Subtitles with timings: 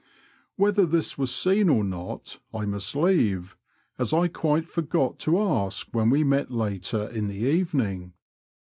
[0.55, 3.55] Whether this was seen or not, I must leave,
[3.99, 8.13] as I quite forgot to ask when we met later in the evening.